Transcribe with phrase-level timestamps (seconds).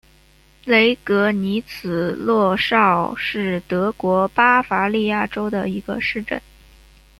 [0.65, 6.41] 雷格尼茨洛绍是德国巴伐利亚州的一个市镇。